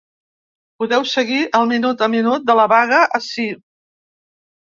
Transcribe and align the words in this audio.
Podeu 0.83 1.03
seguir 1.09 1.41
el 1.59 1.67
minut-a-minut 1.71 2.47
de 2.49 2.55
la 2.61 2.65
vaga 2.73 3.01
ací. 3.21 3.45